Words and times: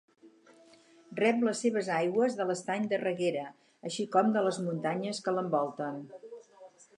Rep 1.19 1.43
les 1.47 1.59
seves 1.65 1.91
aigües 1.97 2.37
de 2.39 2.47
l'Estany 2.51 2.87
de 2.95 2.99
Reguera, 3.03 3.45
així 3.91 4.07
com 4.17 4.33
de 4.39 4.45
les 4.47 4.59
muntanyes 4.65 5.21
que 5.29 5.35
l'envolten. 5.37 6.03